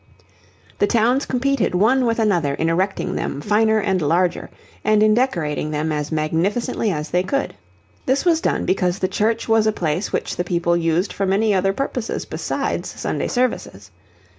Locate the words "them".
3.13-3.39, 5.69-5.91